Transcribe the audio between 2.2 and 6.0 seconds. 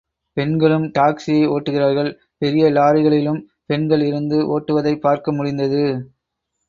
பெரிய லாரிகளிலும் பெண்கள் இருந்து ஓட்டுவதைப் பார்க்க முடிந்தது.